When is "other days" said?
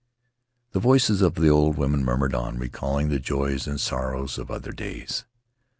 4.49-5.25